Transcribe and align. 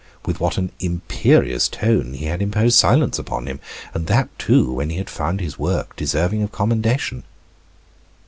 With 0.25 0.39
what 0.39 0.57
an 0.57 0.71
imperious 0.79 1.67
tone 1.67 2.15
he 2.15 2.25
had 2.25 2.41
imposed 2.41 2.75
silence 2.75 3.19
upon 3.19 3.45
him 3.45 3.59
and 3.93 4.07
that, 4.07 4.29
too, 4.39 4.73
when 4.73 4.89
he 4.89 4.97
had 4.97 5.11
found 5.11 5.39
his 5.41 5.59
work 5.59 5.95
deserving 5.95 6.41
of 6.41 6.51
commendation. 6.51 7.21